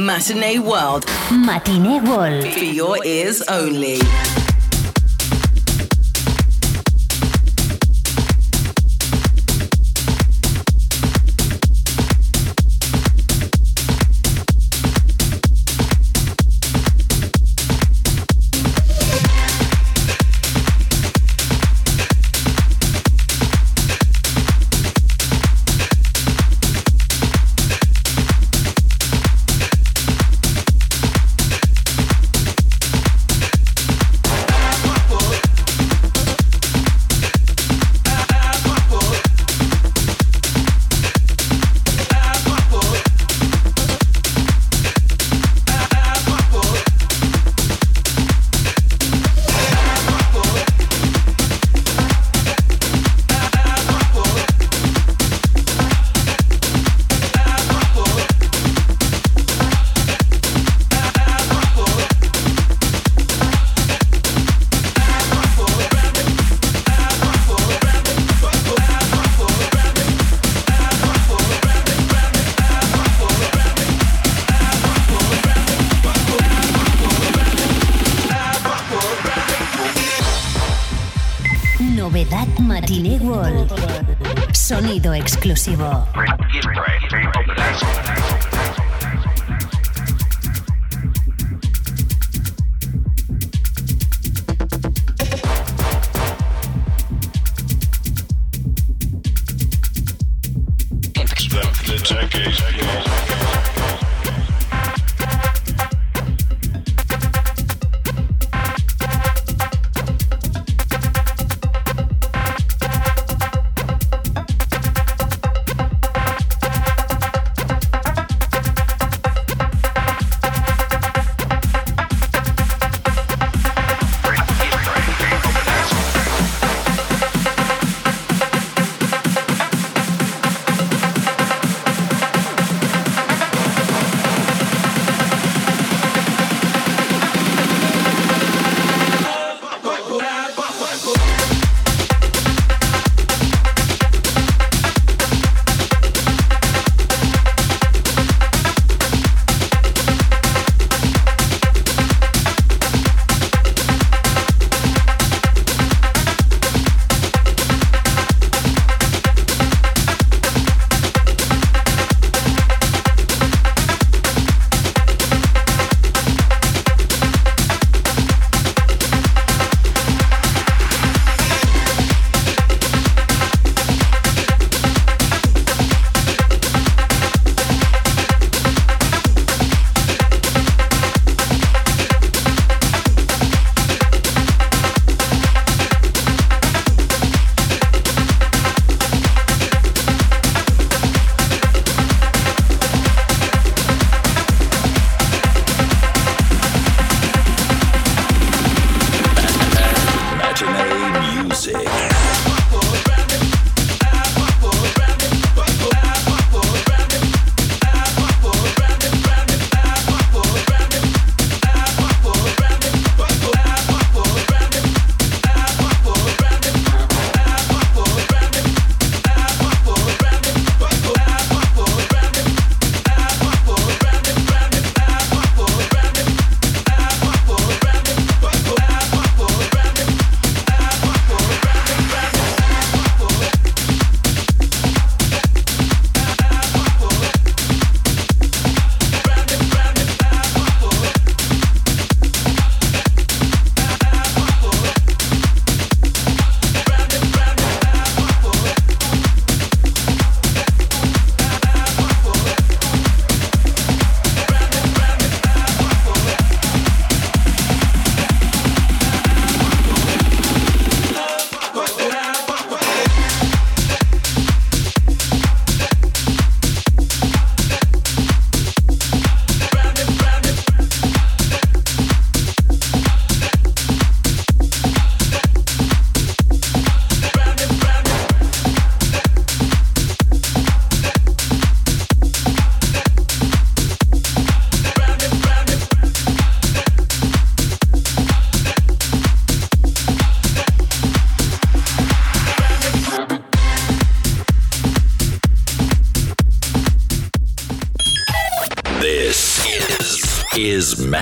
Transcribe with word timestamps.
Matinee 0.00 0.58
World. 0.58 1.04
Matinee 1.30 2.00
World. 2.00 2.44
For 2.54 2.64
your 2.64 3.04
ears 3.04 3.42
only. 3.42 3.98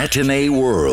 Matinee 0.08 0.48
World. 0.48 0.87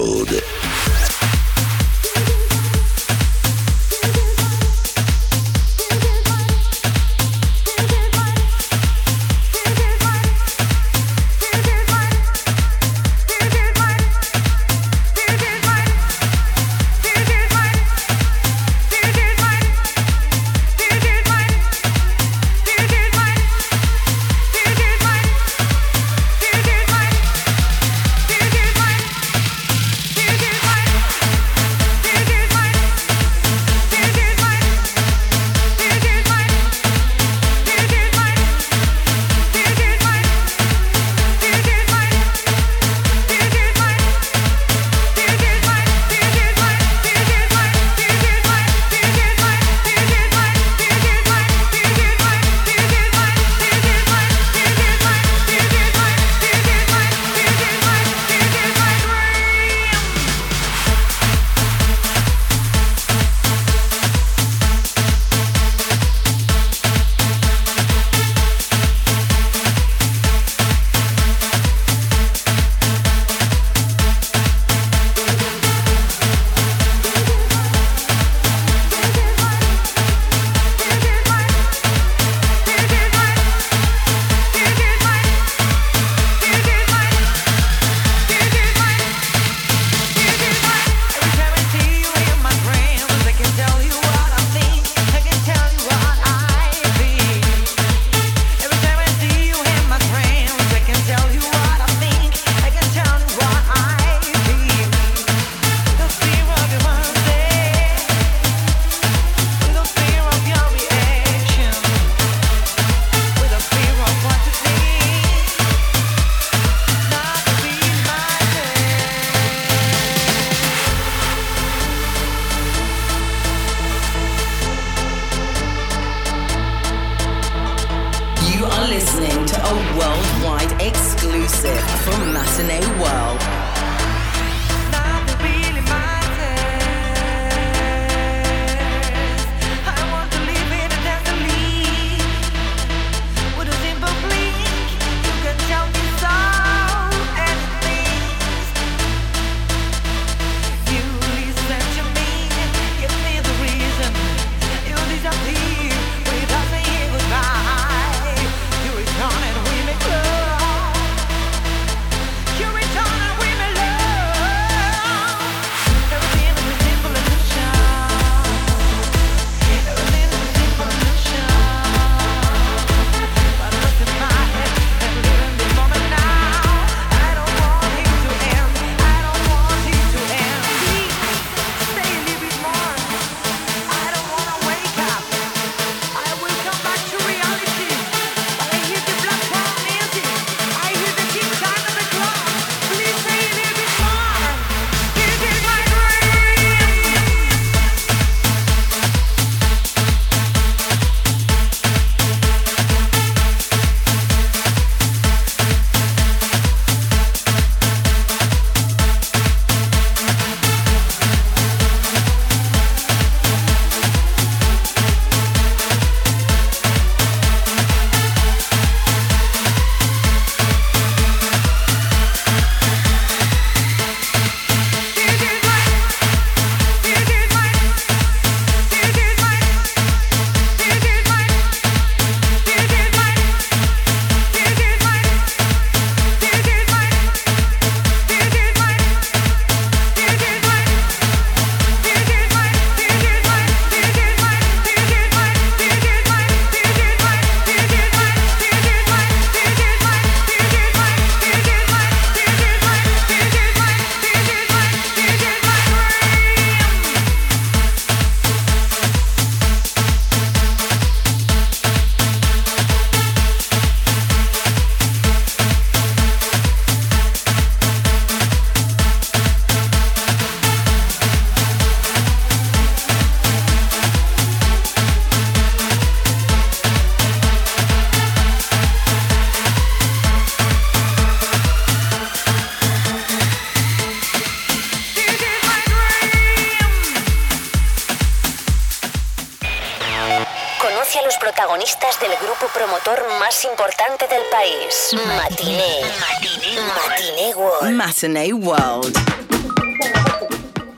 World. 298.23 299.13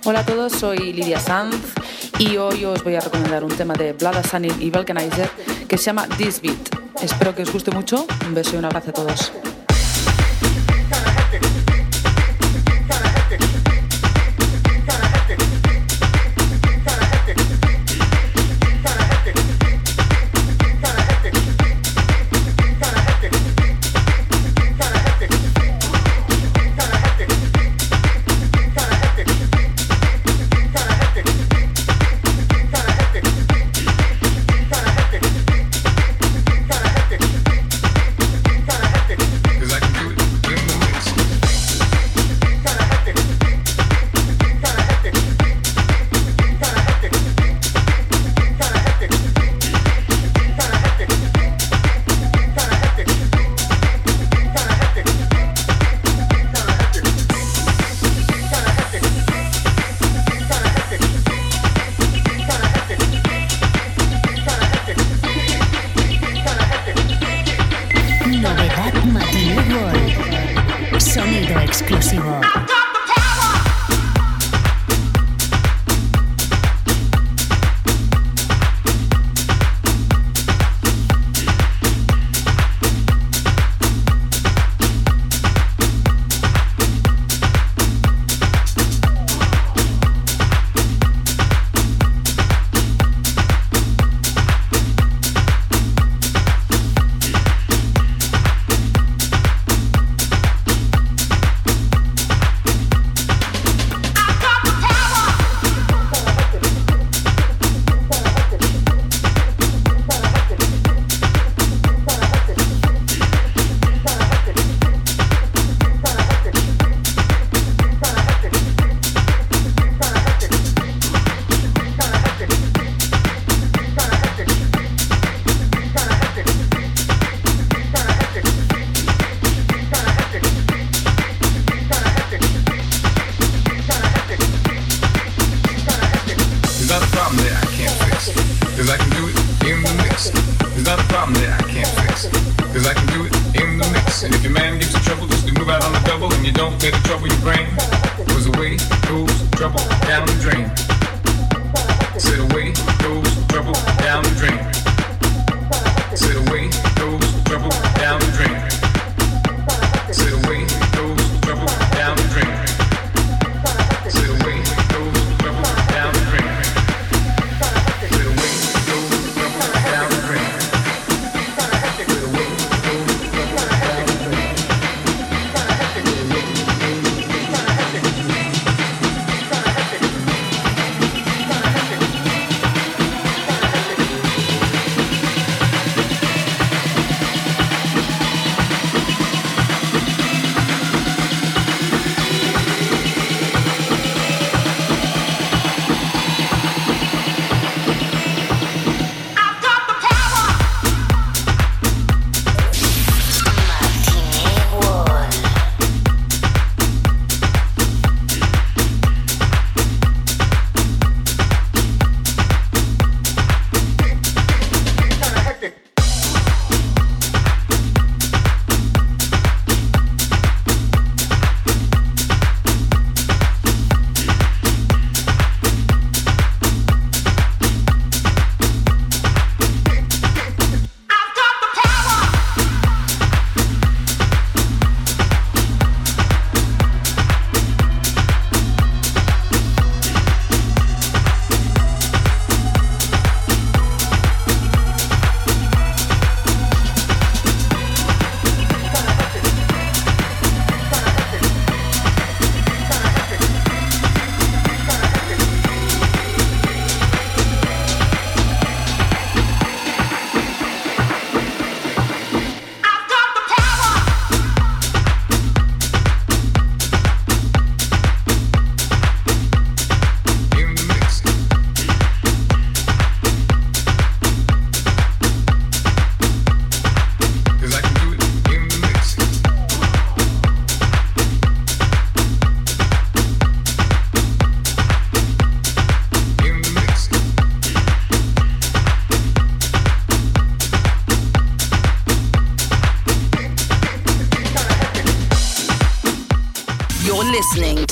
Hola 0.05 0.19
a 0.19 0.25
todos, 0.25 0.53
soy 0.53 0.93
Lidia 0.93 1.19
Sanz 1.19 1.55
y 2.19 2.37
hoy 2.37 2.63
os 2.63 2.83
voy 2.83 2.95
a 2.95 2.99
recomendar 2.99 3.43
un 3.43 3.49
tema 3.49 3.73
de 3.73 3.93
Blood 3.93 4.17
Assanin 4.17 4.53
y 4.61 4.69
Vulcanizer 4.69 5.27
que 5.67 5.79
se 5.79 5.85
llama 5.85 6.07
This 6.17 6.39
Beat. 6.39 6.69
Espero 7.01 7.33
que 7.33 7.41
os 7.41 7.51
guste 7.51 7.71
mucho. 7.71 8.05
Un 8.27 8.35
beso 8.35 8.53
y 8.53 8.59
un 8.59 8.65
abrazo 8.65 8.91
a 8.91 8.93
todos. 8.93 9.31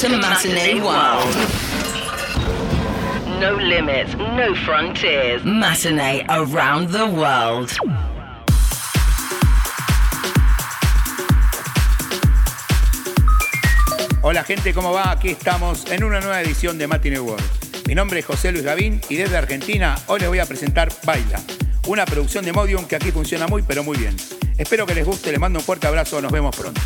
To 0.09 0.17
Matinee 0.17 0.79
World. 0.81 1.35
No 3.39 3.55
limits, 3.55 4.13
no 4.15 4.53
frontiers. 4.63 5.43
Matinee 5.43 6.23
around 6.29 6.91
the 6.91 7.05
world. 7.05 7.71
Hola 14.21 14.43
gente, 14.43 14.73
¿cómo 14.75 14.91
va? 14.93 15.09
Aquí 15.11 15.29
estamos 15.29 15.85
en 15.91 16.03
una 16.03 16.19
nueva 16.19 16.39
edición 16.41 16.77
de 16.77 16.85
Matinee 16.85 17.19
World. 17.19 17.43
Mi 17.87 17.95
nombre 17.95 18.19
es 18.19 18.25
José 18.27 18.51
Luis 18.51 18.63
Gavín 18.63 19.01
y 19.09 19.15
desde 19.15 19.37
Argentina 19.37 19.95
hoy 20.05 20.19
les 20.19 20.29
voy 20.29 20.39
a 20.39 20.45
presentar 20.45 20.89
Baila, 21.03 21.39
una 21.87 22.05
producción 22.05 22.45
de 22.45 22.53
Modium 22.53 22.85
que 22.85 22.95
aquí 22.95 23.11
funciona 23.11 23.47
muy 23.47 23.63
pero 23.63 23.83
muy 23.83 23.97
bien. 23.97 24.15
Espero 24.57 24.85
que 24.85 24.93
les 24.93 25.05
guste, 25.05 25.31
les 25.31 25.39
mando 25.39 25.57
un 25.57 25.65
fuerte 25.65 25.87
abrazo, 25.87 26.21
nos 26.21 26.31
vemos 26.31 26.55
pronto. 26.55 26.79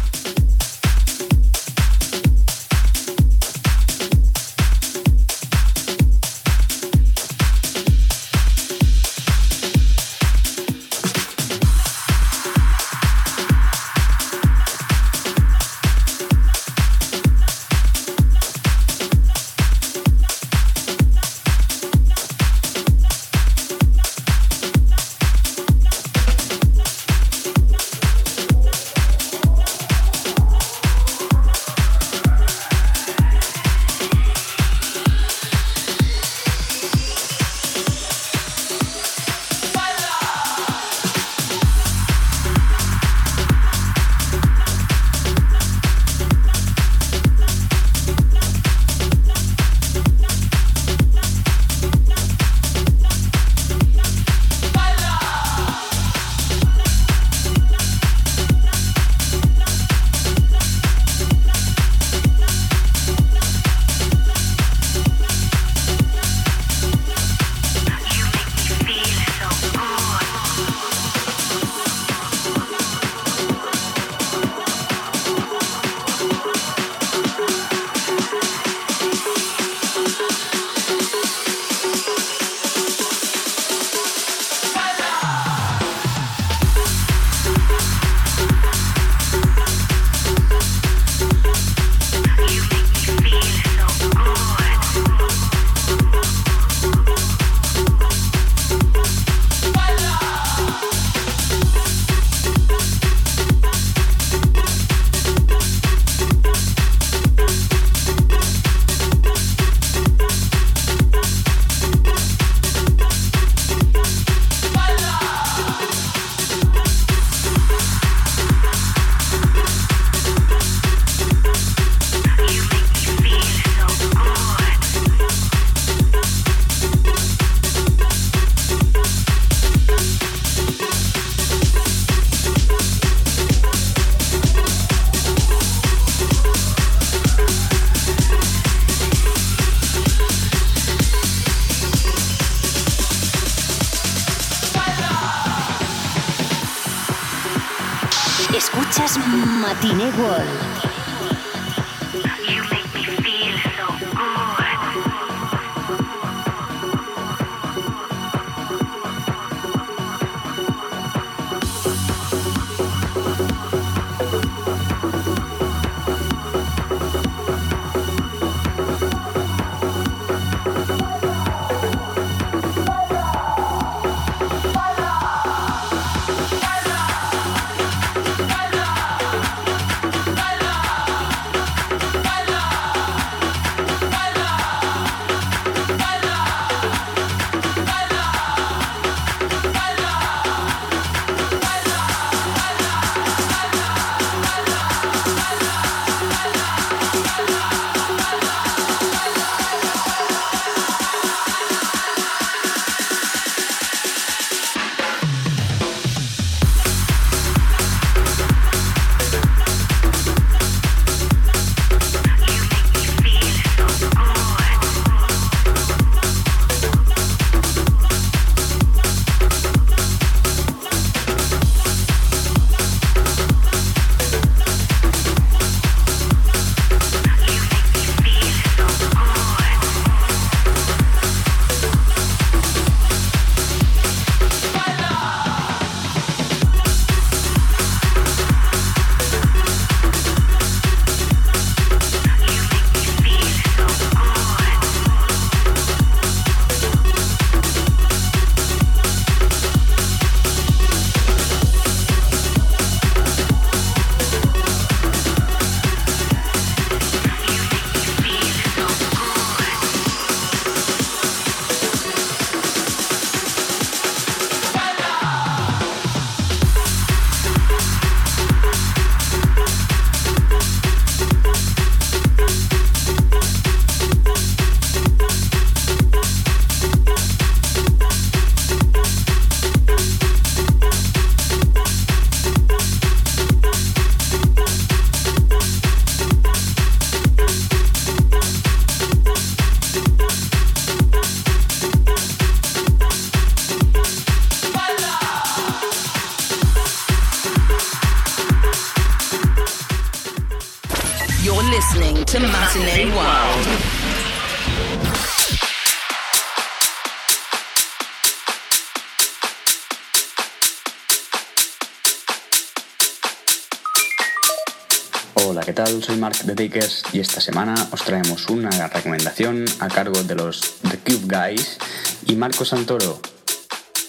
Y 317.12 317.20
esta 317.20 317.42
semana 317.42 317.76
os 317.92 318.04
traemos 318.04 318.50
una 318.50 318.88
recomendación 318.88 319.66
a 319.80 319.88
cargo 319.88 320.24
de 320.24 320.36
los 320.36 320.76
The 320.90 320.98
Cube 321.00 321.26
Guys 321.26 321.78
y 322.26 322.36
Marco 322.36 322.66
Santoro. 322.66 323.20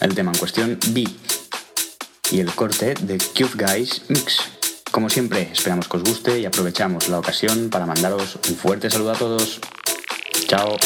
El 0.00 0.14
tema 0.14 0.32
en 0.32 0.38
cuestión, 0.38 0.78
B. 0.88 1.04
Y 2.30 2.40
el 2.40 2.52
corte 2.52 2.94
de 2.94 3.18
Cube 3.18 3.66
Guys 3.66 4.02
Mix. 4.08 4.40
Como 4.90 5.08
siempre, 5.08 5.50
esperamos 5.52 5.88
que 5.88 5.96
os 5.96 6.04
guste 6.04 6.40
y 6.40 6.46
aprovechamos 6.46 7.08
la 7.08 7.18
ocasión 7.18 7.70
para 7.70 7.86
mandaros 7.86 8.38
un 8.48 8.56
fuerte 8.56 8.90
saludo 8.90 9.12
a 9.12 9.18
todos. 9.18 9.60
Chao. 10.46 10.76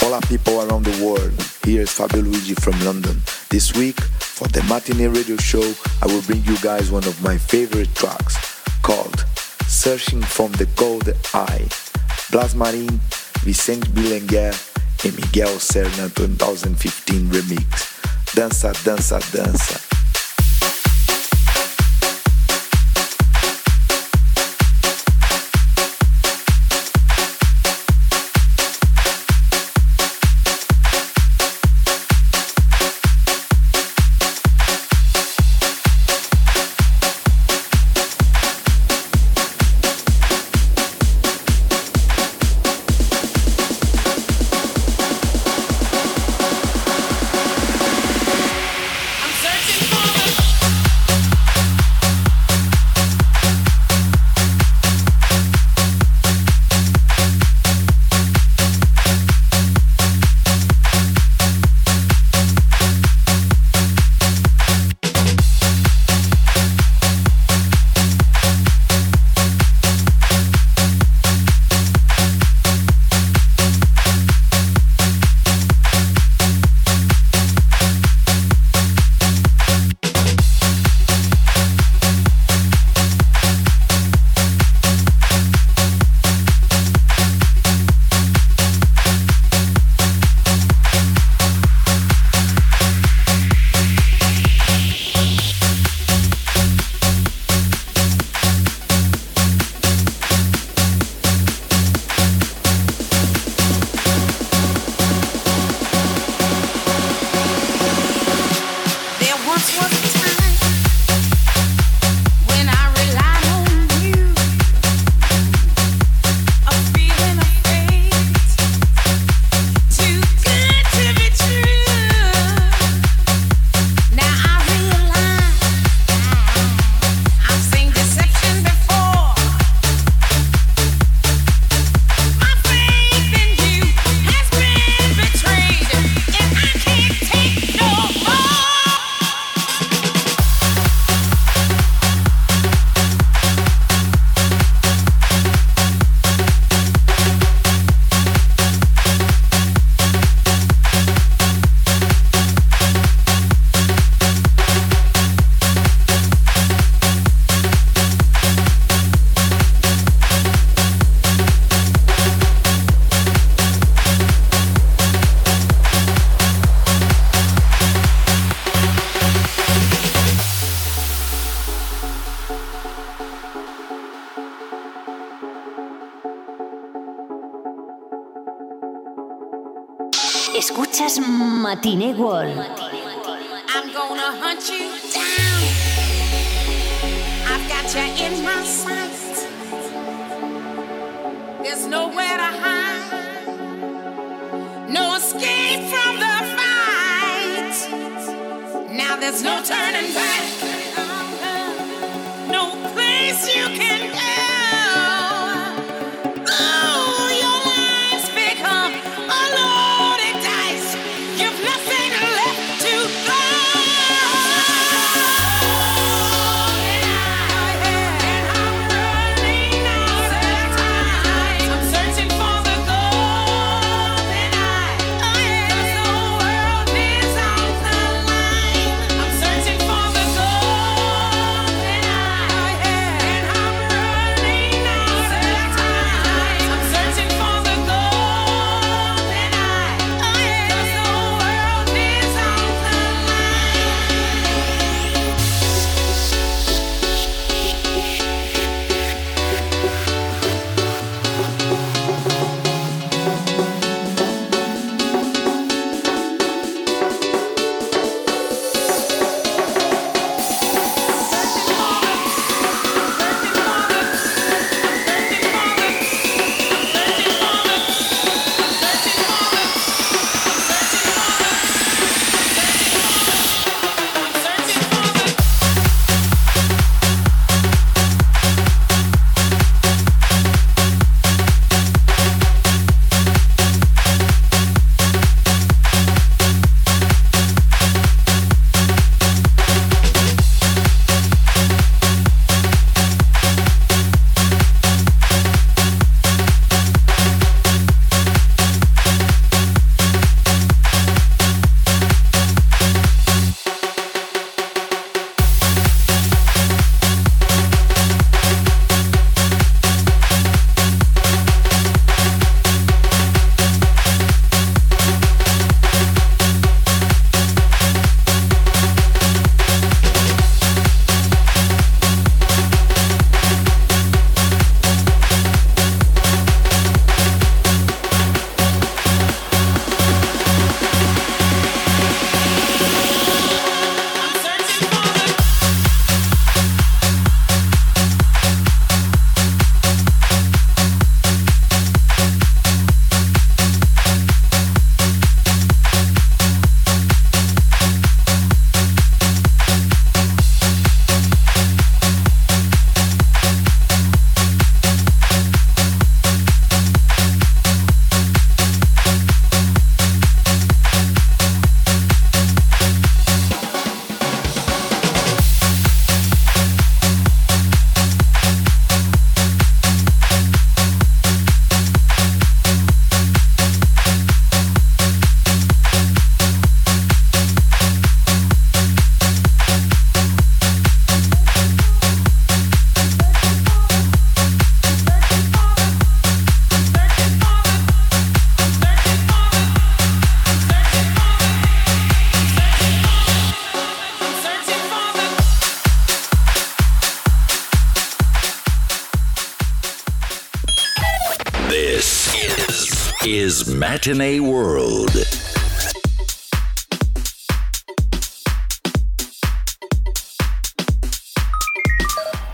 Hola 0.00 0.20
people 0.28 0.60
around 0.62 0.84
the 0.84 1.04
world. 1.04 1.32
Here 1.64 1.82
is 1.82 1.92
Fabio 1.92 2.22
Luigi 2.22 2.54
from 2.54 2.78
London. 2.84 3.20
This 3.48 3.74
week, 3.74 4.00
for 4.00 4.48
the 4.48 4.62
Matinee 4.64 5.06
Radio 5.06 5.36
Show, 5.36 5.72
I 6.02 6.06
will 6.06 6.22
bring 6.22 6.44
you 6.44 6.56
guys 6.58 6.90
one 6.90 7.04
of 7.04 7.22
my 7.22 7.38
favorite 7.38 7.94
tracks 7.94 8.36
called 8.82 9.24
Searching 9.66 10.22
from 10.22 10.52
the 10.52 10.66
Cold 10.76 11.08
Eye. 11.32 11.68
Blas 12.32 12.54
Marin, 12.54 12.86
Vicente 13.44 13.86
Bilenguer 13.90 14.54
and 15.04 15.12
Miguel 15.16 15.60
Serna 15.60 16.08
2015 16.14 17.28
remix. 17.30 17.88
Dança, 18.34 18.72
dança, 18.84 19.18
dança. 19.34 19.91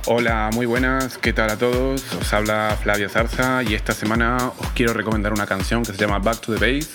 Hola, 0.05 0.51
muy 0.53 0.67
buenas, 0.67 1.17
¿qué 1.17 1.33
tal 1.33 1.49
a 1.49 1.57
todos? 1.57 2.03
Os 2.21 2.33
habla 2.35 2.77
Flavio 2.83 3.09
Zarza 3.09 3.63
y 3.63 3.73
esta 3.73 3.95
semana 3.95 4.53
os 4.59 4.69
quiero 4.73 4.93
recomendar 4.93 5.33
una 5.33 5.47
canción 5.47 5.87
que 5.87 5.93
se 5.93 5.99
llama 5.99 6.19
Back 6.19 6.43
to 6.43 6.55
the 6.55 6.61
Base. 6.61 6.91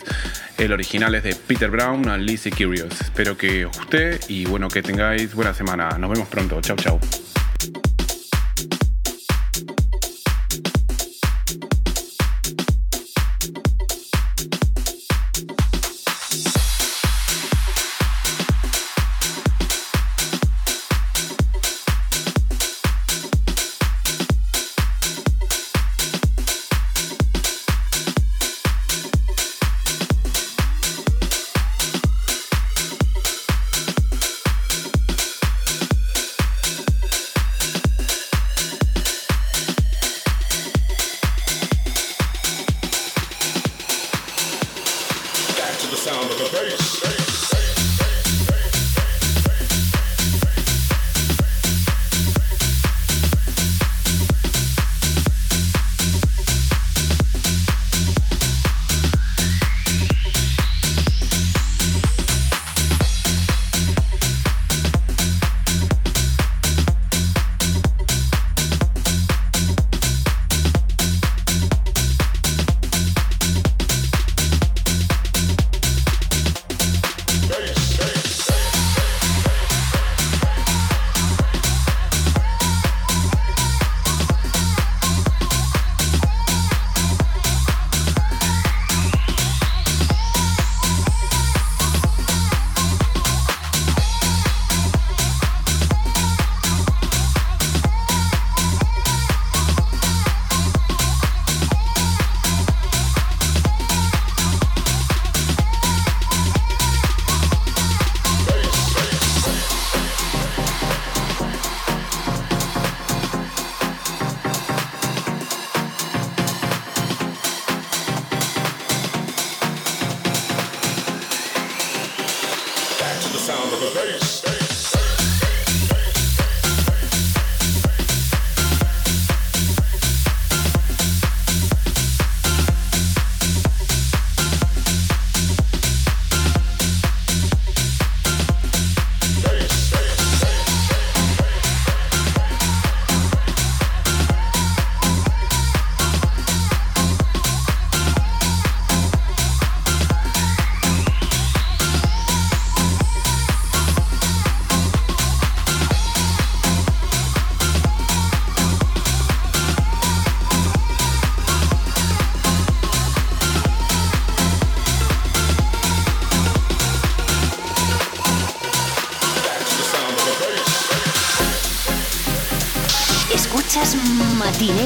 El 0.59 0.71
original 0.71 1.15
es 1.15 1.23
de 1.23 1.33
Peter 1.33 1.71
Brown 1.71 2.07
and 2.07 2.21
Lizzie 2.21 2.51
Curious. 2.51 3.01
Espero 3.01 3.35
que 3.35 3.65
os 3.65 3.75
guste 3.75 4.19
y 4.27 4.45
bueno, 4.45 4.67
que 4.67 4.83
tengáis 4.83 5.33
buena 5.33 5.55
semana. 5.55 5.97
Nos 5.97 6.11
vemos 6.11 6.27
pronto. 6.27 6.61
Chao, 6.61 6.75
chao. 6.75 6.99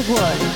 Wood. 0.08 0.47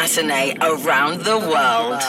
Matinee 0.00 0.54
around 0.60 1.24
the 1.24 1.36
world. 1.36 2.00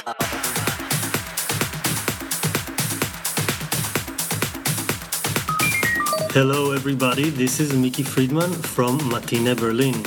Hello, 6.31 6.71
everybody. 6.73 7.31
This 7.31 7.59
is 7.59 7.73
Mickey 7.73 8.03
Friedman 8.03 8.51
from 8.51 8.99
Matine 9.09 9.55
Berlin. 9.57 10.05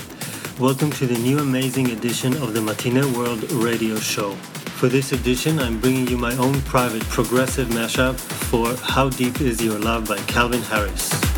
Welcome 0.61 0.93
to 0.93 1.07
the 1.09 1.19
new 1.19 1.41
amazing 1.41 1.91
edition 1.91 2.35
of 2.35 2.55
the 2.55 2.61
Matine 2.61 3.17
World 3.17 3.51
Radio 3.51 3.97
Show. 3.97 4.31
For 4.79 4.89
this 4.89 5.11
edition, 5.11 5.59
I'm 5.59 5.81
bringing 5.81 6.07
you 6.07 6.17
my 6.17 6.37
own 6.37 6.61
private 6.63 7.03
progressive 7.09 7.67
mashup 7.71 8.15
for 8.15 8.77
How 8.77 9.09
Deep 9.09 9.41
Is 9.41 9.61
Your 9.61 9.81
Love 9.81 10.07
by 10.07 10.19
Calvin 10.29 10.63
Harris. 10.63 11.32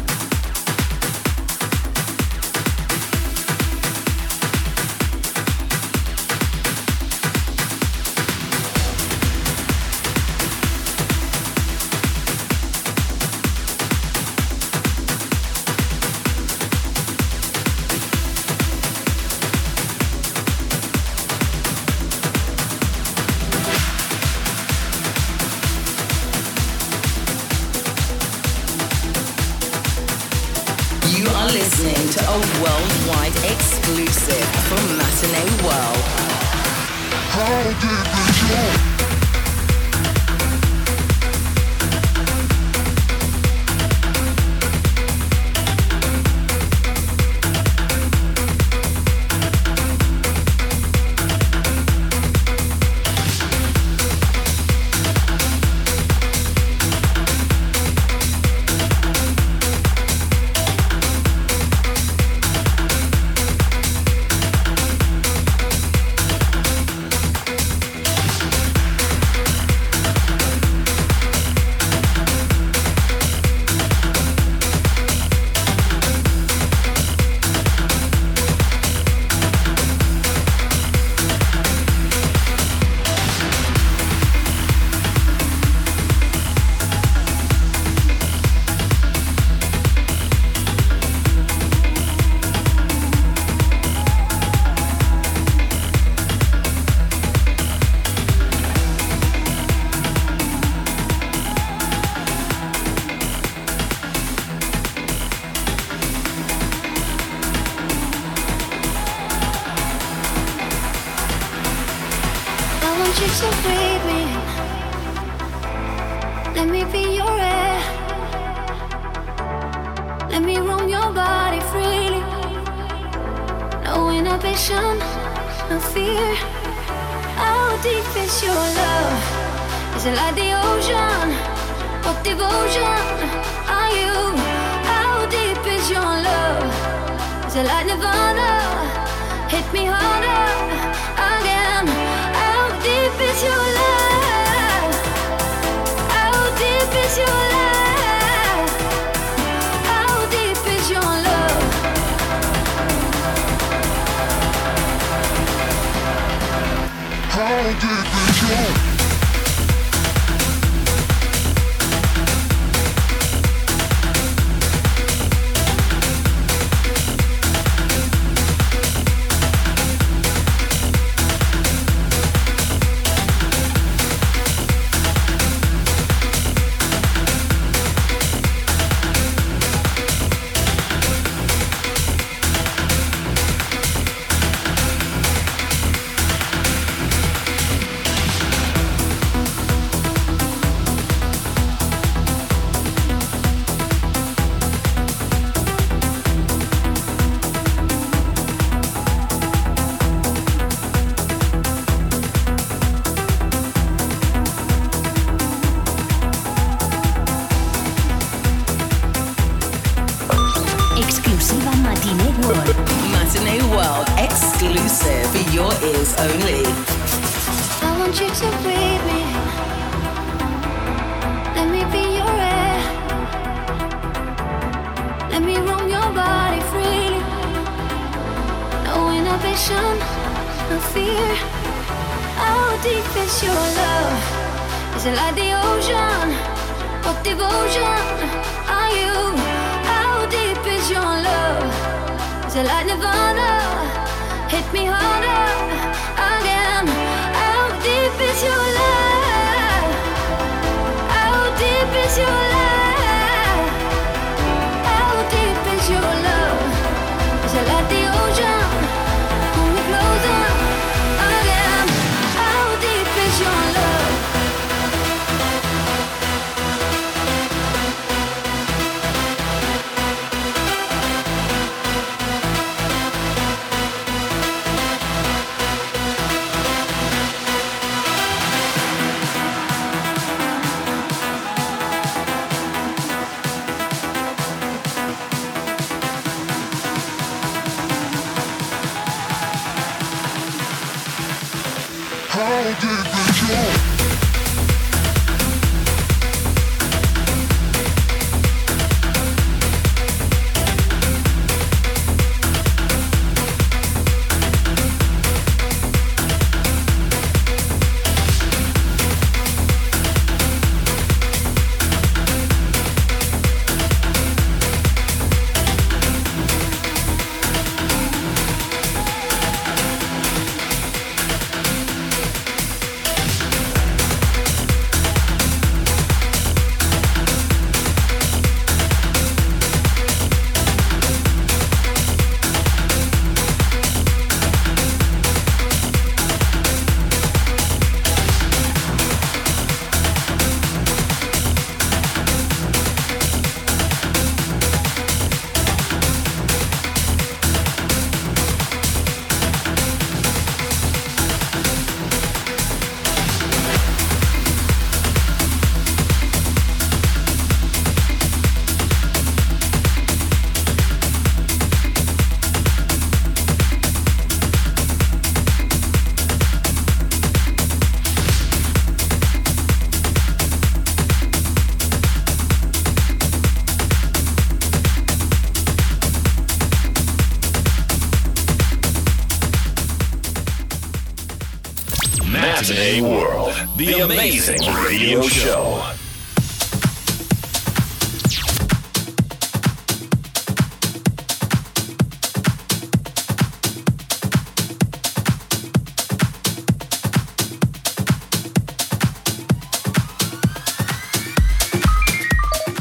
Matinee 382.74 383.02
World, 383.02 383.54
the 383.76 384.00
amazing 384.00 384.58
radio 384.82 385.22
show. 385.22 385.80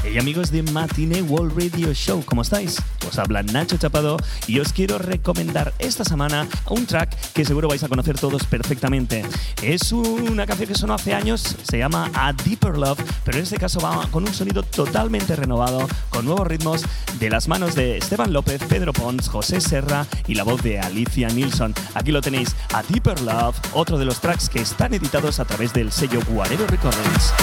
Hey 0.02 0.18
amigos 0.18 0.50
de 0.50 0.64
Matinee 0.64 1.22
World 1.22 1.56
Radio 1.56 1.94
Show, 1.94 2.24
¿cómo 2.26 2.42
estáis? 2.42 2.82
Os 3.08 3.20
habla 3.20 3.44
Nacho 3.44 3.78
Chapado 3.78 4.18
y 4.48 4.60
os 4.60 4.74
quiero 4.74 4.98
recomendar 4.98 5.72
esta 5.78 6.04
semana 6.04 6.48
un 6.70 6.88
track 6.88 7.13
que 7.34 7.46
seguro 7.46 7.68
vais 7.68 7.84
a 7.84 7.90
conocer 7.90 8.18
todos 8.20 8.46
perfectamente. 8.46 9.24
Es 9.62 9.92
una 9.92 10.46
canción 10.46 10.68
que 10.68 10.76
sonó 10.76 10.94
hace 10.94 11.14
años, 11.14 11.56
se 11.64 11.78
llama 11.78 12.12
A 12.14 12.34
Deeper 12.34 12.78
Love, 12.78 13.00
pero 13.24 13.38
en 13.38 13.44
este 13.44 13.58
caso 13.58 13.80
va 13.80 14.08
con 14.12 14.24
un 14.24 14.34
sonido 14.34 14.64
totalmente 14.64 15.36
renovado, 15.36 15.88
con 16.10 16.26
nuevos 16.26 16.48
ritmos 16.48 16.84
de 17.20 17.30
las 17.30 17.48
manos 17.48 17.76
de 17.76 17.98
Esteban 17.98 18.34
López, 18.34 18.62
Pedro 18.70 18.94
Pons, 18.94 19.28
José 19.30 19.62
Serra 19.62 20.06
y 20.28 20.36
la 20.36 20.44
voz 20.44 20.62
de 20.62 20.80
Alicia 20.80 21.30
Nilsson. 21.30 21.74
Aquí 21.96 22.12
lo 22.12 22.22
tenéis, 22.22 22.56
A 22.74 22.84
Deeper 22.84 23.22
Love, 23.22 23.56
otro 23.74 23.98
de 23.98 24.06
los 24.06 24.20
tracks 24.20 24.50
que 24.50 24.62
están 24.62 24.94
editados 24.94 25.40
a 25.40 25.46
través 25.46 25.74
del 25.74 25.92
sello 25.92 26.20
Guarero 26.28 26.68
Recordings. 26.68 27.34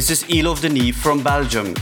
This 0.00 0.22
is 0.22 0.24
Elof 0.30 0.62
Denis 0.62 0.96
from 0.96 1.22
Belgium. 1.22 1.74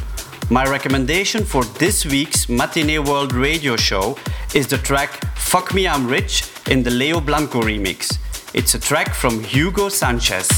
My 0.50 0.64
recommendation 0.64 1.44
for 1.44 1.62
this 1.78 2.04
week's 2.04 2.48
Matinee 2.48 2.98
World 2.98 3.32
radio 3.32 3.76
show 3.76 4.18
is 4.56 4.66
the 4.66 4.78
track 4.78 5.10
Fuck 5.36 5.72
Me 5.72 5.86
I'm 5.86 6.04
Rich 6.04 6.50
in 6.68 6.82
the 6.82 6.90
Leo 6.90 7.20
Blanco 7.20 7.62
remix. 7.62 8.18
It's 8.54 8.74
a 8.74 8.80
track 8.80 9.14
from 9.14 9.44
Hugo 9.44 9.88
Sanchez. 9.88 10.57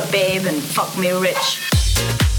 up, 0.00 0.12
babe, 0.12 0.46
and 0.46 0.62
fuck 0.62 0.96
me 0.98 1.10
rich. 1.10 2.29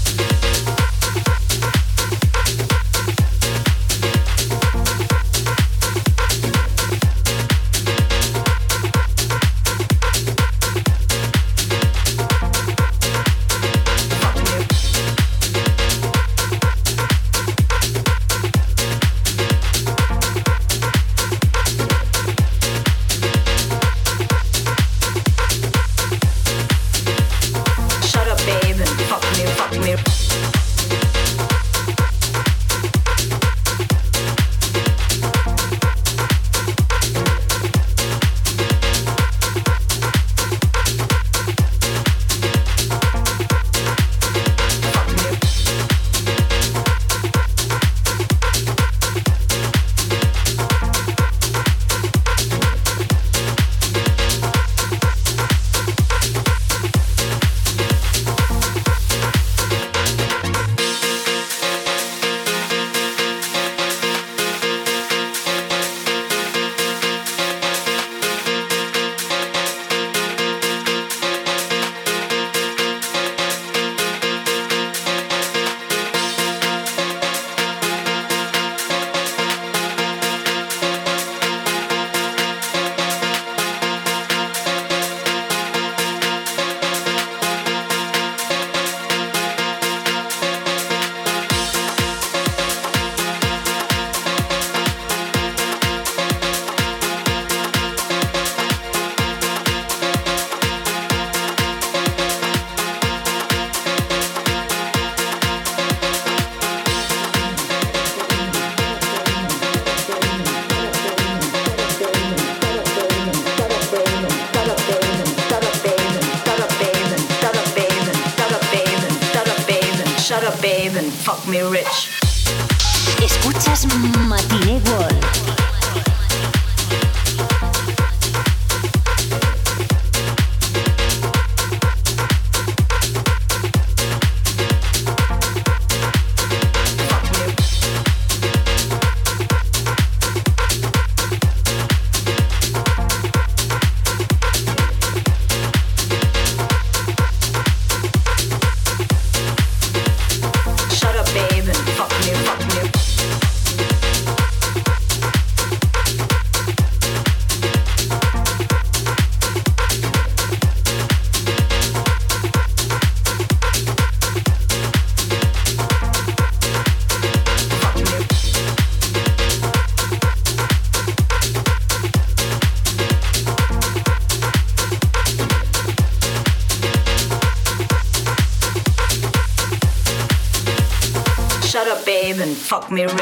Me 182.92 183.21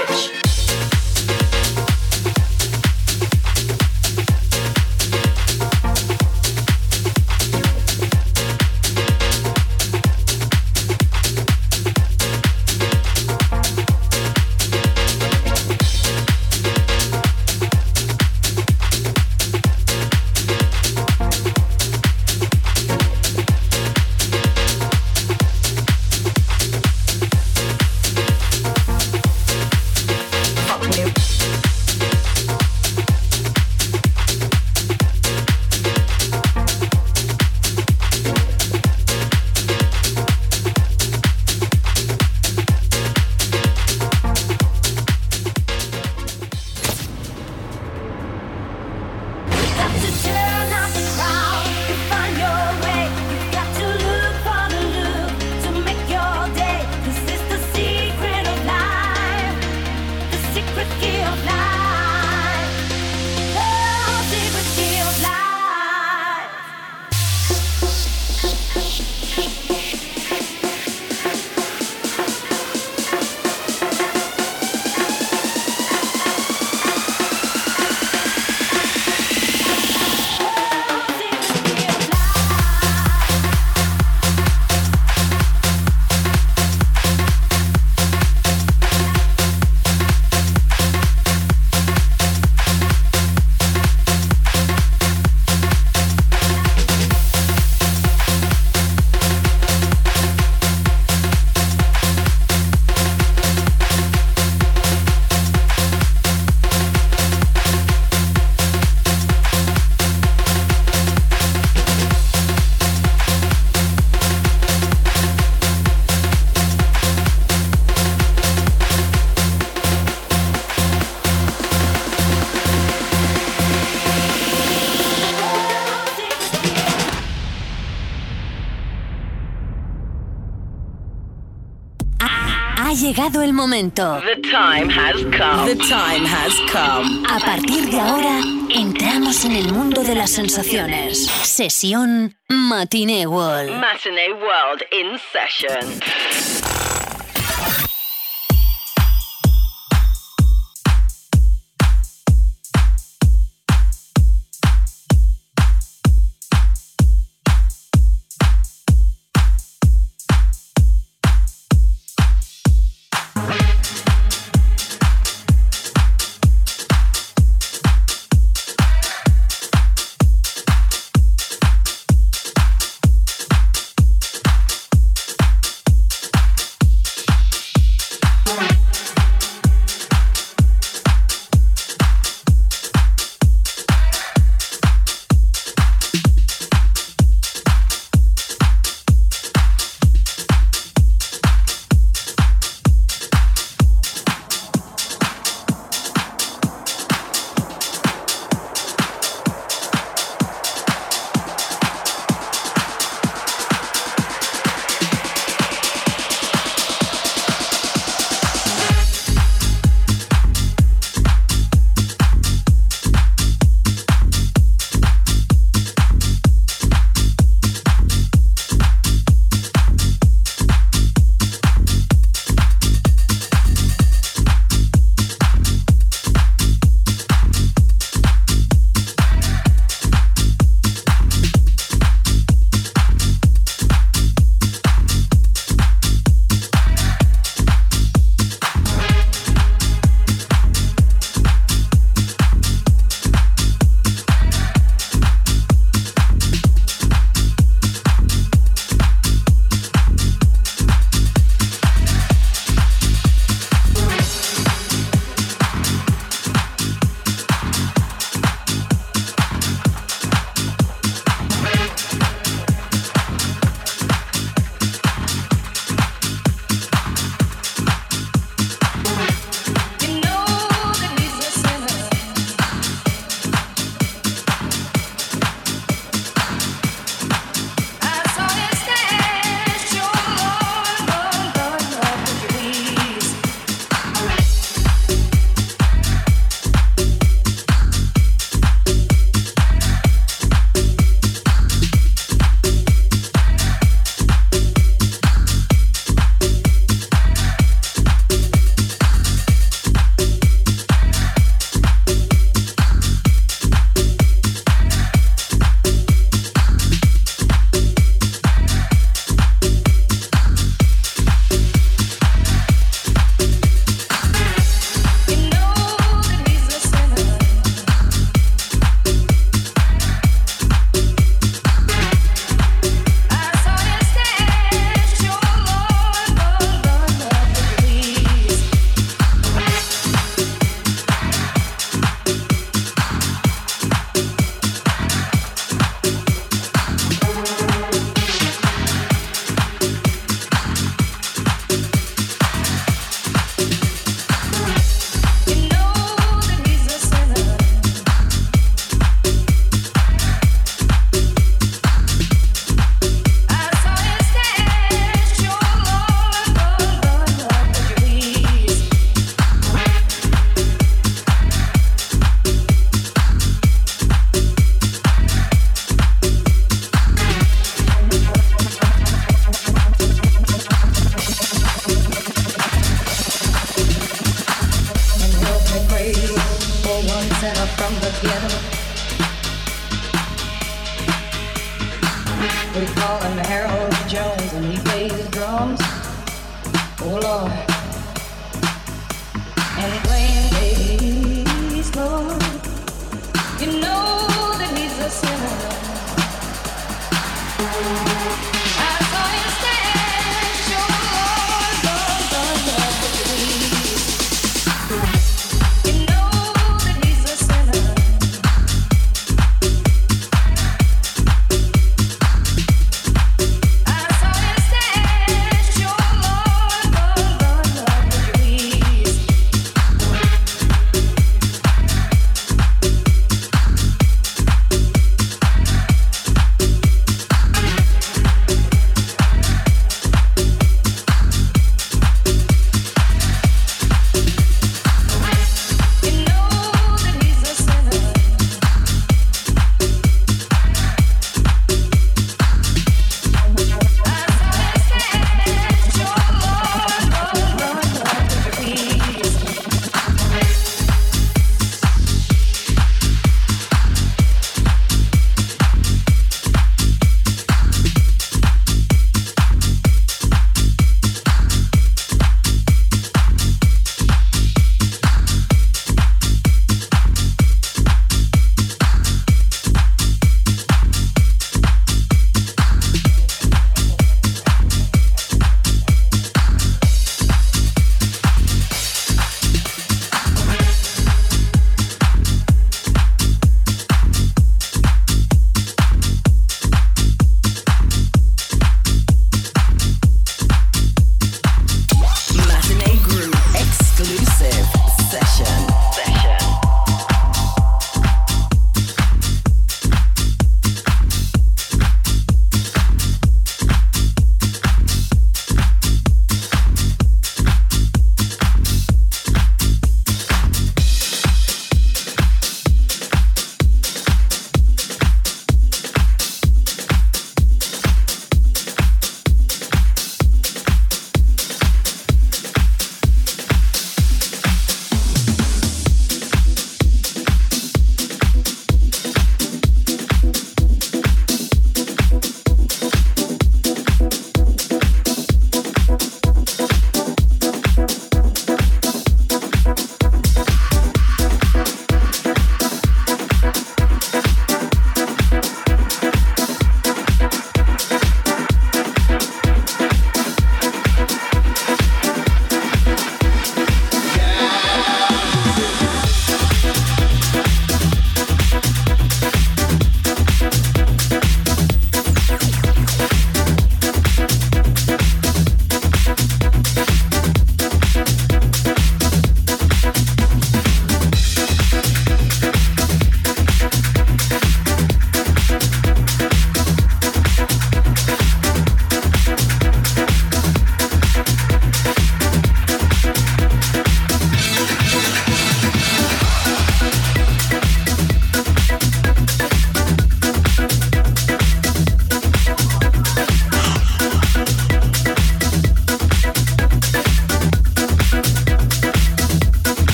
llegado 133.11 133.43
el 133.43 133.53
momento. 133.53 134.23
The 134.25 134.41
time 134.41 134.89
has 134.89 135.17
come. 135.37 135.67
The 135.67 135.75
time 135.75 136.25
has 136.25 136.55
come. 136.71 137.25
A 137.29 137.41
partir 137.41 137.91
de 137.91 137.99
ahora, 137.99 138.41
entramos 138.73 139.45
en 139.45 139.57
el 139.57 139.73
mundo 139.73 140.05
de 140.05 140.15
las 140.15 140.31
sensaciones. 140.31 141.27
Sesión 141.43 142.37
Matinee 142.49 143.27
World. 143.27 143.81
Matinee 143.81 144.33
World 144.33 144.85
in 144.93 145.19
session. 145.33 146.70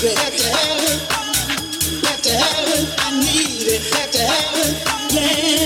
Have 0.00 0.12
to 2.22 2.30
have 2.30 2.68
it. 2.68 2.88
I 3.00 3.18
need 3.18 3.66
it. 3.66 3.82
Have 3.94 4.10
to 4.12 4.18
have 4.20 4.54
it. 4.54 5.12
Yeah. 5.12 5.57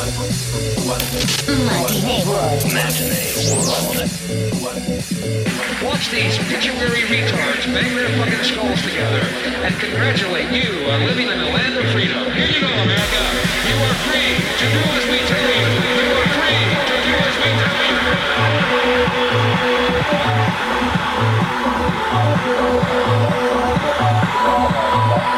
Watch 0.00 0.16
these 6.08 6.40
picture-weary 6.48 7.02
retards 7.02 7.66
bang 7.66 7.94
their 7.94 8.08
fucking 8.16 8.44
skulls 8.44 8.80
together 8.80 9.20
and 9.60 9.78
congratulate 9.78 10.50
you 10.52 10.88
on 10.88 11.04
living 11.04 11.28
in 11.28 11.38
the 11.38 11.44
land 11.44 11.76
of 11.76 11.84
freedom. 11.92 12.32
Here 12.32 12.48
you 12.48 12.62
go, 12.62 12.68
America. 12.68 13.20
You 13.68 13.76
are 13.76 13.92
free 14.08 14.40
to 14.40 14.66
do 14.72 14.80
as 14.80 15.04
we 15.04 15.20
tell 15.28 15.44
you. 15.44 15.68
You 15.68 16.16
are 16.16 16.28
free 16.32 16.64
to 16.88 16.96
do 17.04 17.12
as 17.20 17.36
we 17.36 17.52
tell 17.60 17.76
you. 17.84 18.00
Oh, 23.12 23.49